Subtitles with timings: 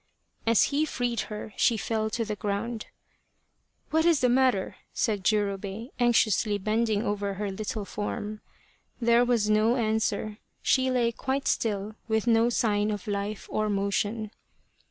[0.47, 2.87] As he freed her she fell to the ground."
[3.91, 8.41] What is the matter?" said Jurobei, anxiously bending over her little form.
[8.99, 10.39] There was no answer.
[10.63, 14.31] She lay quite still with no sign of life or motion.